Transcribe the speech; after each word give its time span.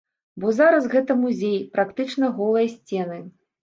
Бо 0.43 0.53
зараз 0.59 0.87
гэта 0.95 1.17
музей, 1.25 1.55
практычна 1.79 2.35
голыя 2.43 2.77
сцены. 2.77 3.25